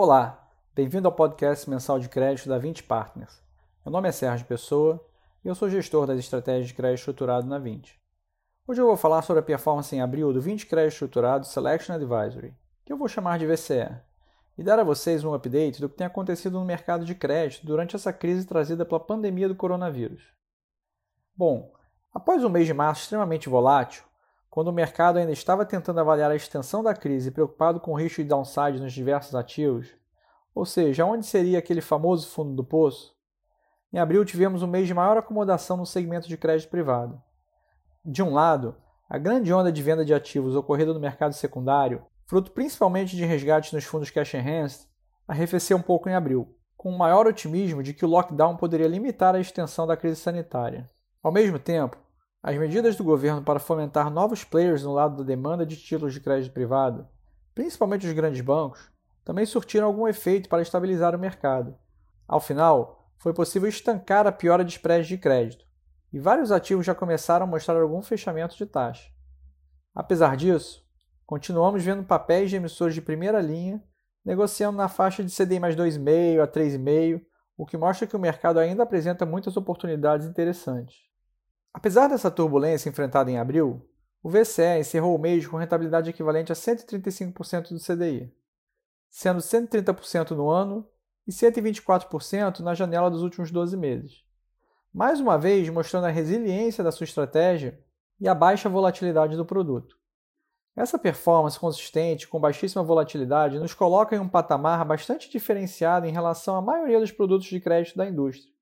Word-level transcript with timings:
Olá, 0.00 0.48
bem-vindo 0.76 1.08
ao 1.08 1.12
podcast 1.12 1.68
mensal 1.68 1.98
de 1.98 2.08
crédito 2.08 2.48
da 2.48 2.56
20 2.56 2.84
Partners. 2.84 3.42
Meu 3.84 3.90
nome 3.90 4.08
é 4.08 4.12
Sérgio 4.12 4.46
Pessoa 4.46 5.04
e 5.44 5.48
eu 5.48 5.56
sou 5.56 5.68
gestor 5.68 6.06
das 6.06 6.20
estratégias 6.20 6.68
de 6.68 6.74
crédito 6.74 7.00
estruturado 7.00 7.48
na 7.48 7.58
20. 7.58 8.00
Hoje 8.68 8.80
eu 8.80 8.86
vou 8.86 8.96
falar 8.96 9.22
sobre 9.22 9.40
a 9.40 9.42
performance 9.42 9.96
em 9.96 10.00
abril 10.00 10.32
do 10.32 10.40
20 10.40 10.66
Crédito 10.66 10.92
Estruturado 10.92 11.46
Selection 11.46 11.96
Advisory, 11.96 12.54
que 12.84 12.92
eu 12.92 12.96
vou 12.96 13.08
chamar 13.08 13.40
de 13.40 13.46
VCE, 13.48 13.90
e 14.56 14.62
dar 14.62 14.78
a 14.78 14.84
vocês 14.84 15.24
um 15.24 15.34
update 15.34 15.80
do 15.80 15.88
que 15.88 15.96
tem 15.96 16.06
acontecido 16.06 16.60
no 16.60 16.64
mercado 16.64 17.04
de 17.04 17.16
crédito 17.16 17.66
durante 17.66 17.96
essa 17.96 18.12
crise 18.12 18.46
trazida 18.46 18.84
pela 18.84 19.00
pandemia 19.00 19.48
do 19.48 19.56
coronavírus. 19.56 20.22
Bom, 21.36 21.72
após 22.14 22.44
um 22.44 22.48
mês 22.48 22.68
de 22.68 22.72
março 22.72 23.02
extremamente 23.02 23.48
volátil, 23.48 24.04
quando 24.50 24.68
o 24.68 24.72
mercado 24.72 25.18
ainda 25.18 25.32
estava 25.32 25.64
tentando 25.64 26.00
avaliar 26.00 26.30
a 26.30 26.36
extensão 26.36 26.82
da 26.82 26.94
crise 26.94 27.30
preocupado 27.30 27.80
com 27.80 27.92
o 27.92 27.96
risco 27.96 28.22
de 28.22 28.28
downside 28.28 28.80
nos 28.80 28.92
diversos 28.92 29.34
ativos, 29.34 29.88
ou 30.54 30.64
seja, 30.64 31.04
onde 31.04 31.26
seria 31.26 31.58
aquele 31.58 31.80
famoso 31.80 32.28
fundo 32.28 32.54
do 32.54 32.64
poço, 32.64 33.14
em 33.92 33.98
abril 33.98 34.24
tivemos 34.24 34.62
um 34.62 34.66
mês 34.66 34.86
de 34.86 34.92
maior 34.92 35.16
acomodação 35.16 35.76
no 35.76 35.86
segmento 35.86 36.28
de 36.28 36.36
crédito 36.36 36.68
privado. 36.68 37.20
De 38.04 38.22
um 38.22 38.32
lado, 38.32 38.76
a 39.08 39.16
grande 39.16 39.52
onda 39.52 39.72
de 39.72 39.82
venda 39.82 40.04
de 40.04 40.12
ativos 40.12 40.54
ocorrida 40.54 40.92
no 40.92 41.00
mercado 41.00 41.32
secundário, 41.32 42.04
fruto 42.26 42.52
principalmente 42.52 43.16
de 43.16 43.24
resgates 43.24 43.72
nos 43.72 43.84
fundos 43.84 44.10
cash 44.10 44.34
enhanced, 44.34 44.86
arrefeceu 45.26 45.78
um 45.78 45.82
pouco 45.82 46.08
em 46.08 46.14
abril, 46.14 46.54
com 46.76 46.92
um 46.92 46.96
maior 46.96 47.26
otimismo 47.26 47.82
de 47.82 47.94
que 47.94 48.04
o 48.04 48.08
lockdown 48.08 48.56
poderia 48.56 48.86
limitar 48.86 49.34
a 49.34 49.40
extensão 49.40 49.86
da 49.86 49.96
crise 49.96 50.16
sanitária. 50.16 50.88
Ao 51.22 51.32
mesmo 51.32 51.58
tempo, 51.58 51.96
as 52.42 52.56
medidas 52.56 52.96
do 52.96 53.04
governo 53.04 53.42
para 53.42 53.58
fomentar 53.58 54.10
novos 54.10 54.44
players 54.44 54.82
no 54.82 54.92
lado 54.92 55.16
da 55.16 55.22
demanda 55.24 55.66
de 55.66 55.76
títulos 55.76 56.14
de 56.14 56.20
crédito 56.20 56.52
privado, 56.52 57.08
principalmente 57.54 58.06
os 58.06 58.12
grandes 58.12 58.40
bancos, 58.40 58.90
também 59.24 59.44
surtiram 59.44 59.86
algum 59.86 60.06
efeito 60.06 60.48
para 60.48 60.62
estabilizar 60.62 61.14
o 61.14 61.18
mercado. 61.18 61.76
Ao 62.26 62.40
final, 62.40 63.12
foi 63.18 63.34
possível 63.34 63.68
estancar 63.68 64.26
a 64.26 64.32
piora 64.32 64.64
de 64.64 64.72
spreads 64.72 65.08
de 65.08 65.18
crédito, 65.18 65.66
e 66.12 66.18
vários 66.18 66.52
ativos 66.52 66.86
já 66.86 66.94
começaram 66.94 67.44
a 67.44 67.48
mostrar 67.48 67.80
algum 67.80 68.00
fechamento 68.00 68.56
de 68.56 68.64
taxa. 68.64 69.10
Apesar 69.94 70.36
disso, 70.36 70.86
continuamos 71.26 71.82
vendo 71.82 72.04
papéis 72.04 72.48
de 72.48 72.56
emissores 72.56 72.94
de 72.94 73.02
primeira 73.02 73.40
linha 73.40 73.82
negociando 74.24 74.76
na 74.76 74.88
faixa 74.88 75.24
de 75.24 75.34
CDI 75.34 75.58
mais 75.58 75.74
2,5 75.74 76.42
a 76.42 76.46
3,5, 76.46 77.22
o 77.56 77.64
que 77.64 77.78
mostra 77.78 78.06
que 78.06 78.14
o 78.14 78.20
mercado 78.20 78.58
ainda 78.58 78.82
apresenta 78.82 79.24
muitas 79.24 79.56
oportunidades 79.56 80.26
interessantes. 80.26 81.07
Apesar 81.78 82.08
dessa 82.08 82.28
turbulência 82.28 82.88
enfrentada 82.88 83.30
em 83.30 83.38
abril, 83.38 83.88
o 84.20 84.28
VCE 84.28 84.80
encerrou 84.80 85.14
o 85.14 85.18
mês 85.18 85.46
com 85.46 85.56
rentabilidade 85.56 86.10
equivalente 86.10 86.50
a 86.50 86.54
135% 86.56 87.68
do 87.68 87.78
CDI, 87.78 88.34
sendo 89.08 89.38
130% 89.38 90.32
no 90.32 90.50
ano 90.50 90.84
e 91.24 91.30
124% 91.30 92.58
na 92.58 92.74
janela 92.74 93.08
dos 93.08 93.22
últimos 93.22 93.52
12 93.52 93.76
meses. 93.76 94.24
Mais 94.92 95.20
uma 95.20 95.38
vez 95.38 95.70
mostrando 95.70 96.06
a 96.06 96.10
resiliência 96.10 96.82
da 96.82 96.90
sua 96.90 97.04
estratégia 97.04 97.78
e 98.20 98.26
a 98.26 98.34
baixa 98.34 98.68
volatilidade 98.68 99.36
do 99.36 99.46
produto. 99.46 99.96
Essa 100.74 100.98
performance 100.98 101.60
consistente 101.60 102.26
com 102.26 102.40
baixíssima 102.40 102.82
volatilidade 102.82 103.60
nos 103.60 103.72
coloca 103.72 104.16
em 104.16 104.18
um 104.18 104.28
patamar 104.28 104.84
bastante 104.84 105.30
diferenciado 105.30 106.06
em 106.06 106.12
relação 106.12 106.56
à 106.56 106.60
maioria 106.60 106.98
dos 106.98 107.12
produtos 107.12 107.46
de 107.46 107.60
crédito 107.60 107.96
da 107.96 108.08
indústria 108.08 108.57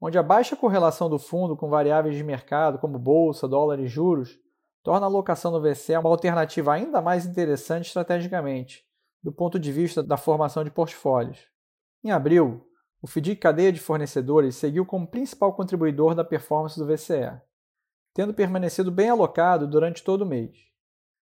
onde 0.00 0.18
a 0.18 0.22
baixa 0.22 0.56
correlação 0.56 1.08
do 1.08 1.18
fundo 1.18 1.56
com 1.56 1.68
variáveis 1.68 2.16
de 2.16 2.22
mercado 2.22 2.78
como 2.78 2.98
bolsa, 2.98 3.48
dólar 3.48 3.80
e 3.80 3.86
juros 3.86 4.38
torna 4.82 5.06
a 5.06 5.08
alocação 5.08 5.50
no 5.50 5.60
VC 5.60 5.96
uma 5.96 6.08
alternativa 6.08 6.72
ainda 6.72 7.02
mais 7.02 7.26
interessante 7.26 7.86
estrategicamente, 7.86 8.84
do 9.22 9.32
ponto 9.32 9.58
de 9.58 9.72
vista 9.72 10.02
da 10.02 10.16
formação 10.16 10.62
de 10.62 10.70
portfólios. 10.70 11.46
Em 12.02 12.10
abril, 12.10 12.64
o 13.02 13.06
FDIC 13.06 13.40
Cadeia 13.40 13.72
de 13.72 13.80
Fornecedores 13.80 14.56
seguiu 14.56 14.86
como 14.86 15.06
principal 15.06 15.52
contribuidor 15.52 16.14
da 16.14 16.24
performance 16.24 16.78
do 16.78 16.86
VCE, 16.86 17.40
tendo 18.14 18.32
permanecido 18.32 18.90
bem 18.90 19.10
alocado 19.10 19.66
durante 19.66 20.02
todo 20.02 20.22
o 20.22 20.26
mês. 20.26 20.56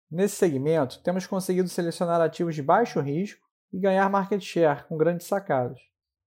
Nesse 0.09 0.35
segmento, 0.35 1.01
temos 1.03 1.27
conseguido 1.27 1.69
selecionar 1.69 2.21
ativos 2.21 2.55
de 2.55 2.63
baixo 2.63 2.99
risco 2.99 3.45
e 3.71 3.79
ganhar 3.79 4.09
market 4.09 4.41
share 4.41 4.83
com 4.85 4.97
grandes 4.97 5.27
sacados, 5.27 5.79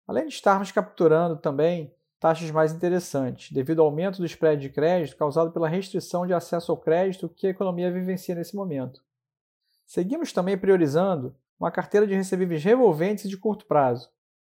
além 0.07 0.27
de 0.27 0.35
estarmos 0.35 0.73
capturando 0.73 1.37
também 1.37 1.95
taxas 2.21 2.51
mais 2.51 2.71
interessantes, 2.71 3.51
devido 3.51 3.81
ao 3.81 3.87
aumento 3.87 4.19
do 4.19 4.27
spread 4.27 4.61
de 4.61 4.69
crédito 4.69 5.17
causado 5.17 5.51
pela 5.51 5.67
restrição 5.67 6.27
de 6.27 6.35
acesso 6.35 6.71
ao 6.71 6.77
crédito 6.77 7.31
que 7.31 7.47
a 7.47 7.51
economia 7.51 7.91
vivencia 7.91 8.35
nesse 8.35 8.55
momento. 8.55 9.03
Seguimos 9.87 10.31
também 10.31 10.57
priorizando 10.57 11.35
uma 11.59 11.71
carteira 11.71 12.07
de 12.07 12.15
recebíveis 12.15 12.63
revolventes 12.63 13.29
de 13.29 13.39
curto 13.39 13.65
prazo, 13.65 14.11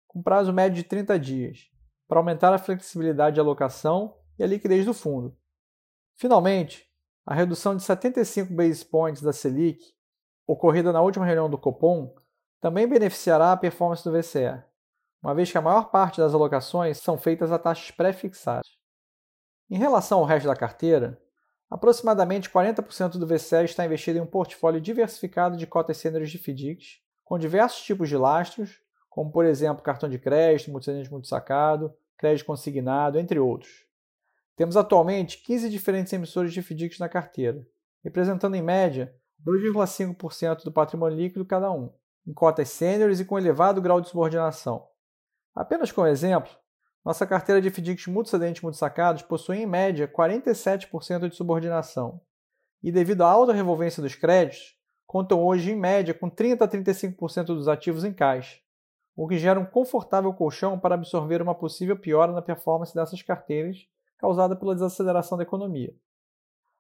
com 0.08 0.20
prazo 0.20 0.52
médio 0.52 0.82
de 0.82 0.82
30 0.82 1.18
dias, 1.20 1.70
para 2.08 2.18
aumentar 2.18 2.52
a 2.52 2.58
flexibilidade 2.58 3.34
de 3.34 3.40
alocação 3.40 4.16
e 4.38 4.42
a 4.42 4.46
liquidez 4.46 4.84
do 4.84 4.92
fundo. 4.92 5.34
Finalmente, 6.16 6.90
a 7.24 7.32
redução 7.32 7.76
de 7.76 7.82
75 7.84 8.52
basis 8.52 8.82
points 8.82 9.22
da 9.22 9.32
Selic, 9.32 9.80
ocorrida 10.46 10.92
na 10.92 11.00
última 11.00 11.24
reunião 11.24 11.48
do 11.48 11.56
Copom, 11.56 12.12
também 12.60 12.88
beneficiará 12.88 13.52
a 13.52 13.56
performance 13.56 14.04
do 14.04 14.12
VCE 14.12 14.71
uma 15.22 15.34
vez 15.34 15.52
que 15.52 15.58
a 15.58 15.62
maior 15.62 15.90
parte 15.90 16.20
das 16.20 16.34
alocações 16.34 16.98
são 16.98 17.16
feitas 17.16 17.52
a 17.52 17.58
taxas 17.58 17.90
pré-fixadas. 17.92 18.66
Em 19.70 19.78
relação 19.78 20.18
ao 20.18 20.24
resto 20.24 20.48
da 20.48 20.56
carteira, 20.56 21.18
aproximadamente 21.70 22.50
40% 22.50 23.12
do 23.12 23.26
VCE 23.26 23.64
está 23.64 23.86
investido 23.86 24.18
em 24.18 24.22
um 24.22 24.26
portfólio 24.26 24.80
diversificado 24.80 25.56
de 25.56 25.66
cotas 25.66 25.96
sêniores 25.96 26.30
de 26.30 26.38
FDICs, 26.38 27.00
com 27.24 27.38
diversos 27.38 27.82
tipos 27.82 28.08
de 28.08 28.16
lastros, 28.16 28.82
como 29.08 29.30
por 29.30 29.44
exemplo 29.44 29.82
cartão 29.82 30.08
de 30.08 30.18
crédito, 30.18 30.70
multicedente 30.70 31.10
multisacado, 31.10 31.94
crédito 32.18 32.44
consignado, 32.44 33.18
entre 33.18 33.38
outros. 33.38 33.86
Temos 34.56 34.76
atualmente 34.76 35.38
15 35.38 35.70
diferentes 35.70 36.12
emissores 36.12 36.52
de 36.52 36.60
FDICs 36.60 36.98
na 36.98 37.08
carteira, 37.08 37.66
representando 38.02 38.56
em 38.56 38.62
média 38.62 39.14
2,5% 39.46 40.64
do 40.64 40.72
patrimônio 40.72 41.16
líquido 41.16 41.46
cada 41.46 41.70
um, 41.70 41.92
em 42.26 42.32
cotas 42.34 42.68
sêniores 42.68 43.20
e 43.20 43.24
com 43.24 43.38
elevado 43.38 43.80
grau 43.80 44.00
de 44.00 44.08
subordinação. 44.08 44.91
Apenas 45.54 45.92
como 45.92 46.06
exemplo, 46.06 46.50
nossa 47.04 47.26
carteira 47.26 47.60
de 47.60 47.68
FDICs 47.68 48.06
multicedentes 48.06 48.62
multissacados 48.62 49.22
possui 49.22 49.58
em 49.58 49.66
média 49.66 50.08
47% 50.08 51.28
de 51.28 51.36
subordinação 51.36 52.20
e, 52.82 52.90
devido 52.90 53.22
à 53.22 53.30
alta 53.30 53.52
revolvência 53.52 54.02
dos 54.02 54.14
créditos, 54.14 54.76
contam 55.06 55.44
hoje 55.44 55.70
em 55.70 55.76
média 55.76 56.14
com 56.14 56.30
30 56.30 56.64
a 56.64 56.68
35% 56.68 57.44
dos 57.46 57.68
ativos 57.68 58.02
em 58.02 58.14
caixa, 58.14 58.58
o 59.14 59.28
que 59.28 59.36
gera 59.36 59.60
um 59.60 59.66
confortável 59.66 60.32
colchão 60.32 60.78
para 60.78 60.94
absorver 60.94 61.42
uma 61.42 61.54
possível 61.54 61.98
piora 61.98 62.32
na 62.32 62.40
performance 62.40 62.94
dessas 62.94 63.20
carteiras 63.20 63.86
causada 64.16 64.56
pela 64.56 64.74
desaceleração 64.74 65.36
da 65.36 65.42
economia. 65.42 65.94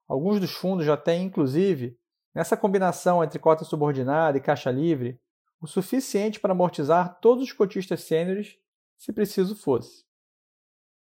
Alguns 0.08 0.40
dos 0.40 0.52
fundos 0.52 0.86
já 0.86 0.96
têm, 0.96 1.24
inclusive, 1.24 1.98
nessa 2.34 2.56
combinação 2.56 3.22
entre 3.22 3.38
cota 3.38 3.64
subordinada 3.64 4.38
e 4.38 4.40
caixa 4.40 4.70
livre, 4.70 5.20
o 5.60 5.66
suficiente 5.66 6.40
para 6.40 6.52
amortizar 6.52 7.18
todos 7.20 7.44
os 7.44 7.52
cotistas 7.52 8.02
sêniores 8.04 8.61
se 9.02 9.12
preciso 9.12 9.56
fosse. 9.56 10.04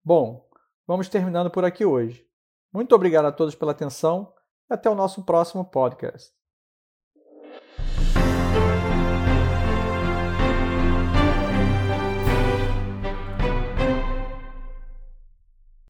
Bom, 0.03 0.49
vamos 0.87 1.11
terminando 1.11 1.51
por 1.51 1.67
aqui 1.67 1.85
hoje. 1.85 2.27
Muito 2.73 2.95
obrigado 2.95 3.27
a 3.27 3.33
todos 3.33 3.55
pela 3.55 3.73
atenção 3.73 4.33
e 4.71 4.73
até 4.73 4.89
o 4.89 4.95
nosso 4.95 5.23
próximo 5.23 5.67
podcast. 5.67 6.40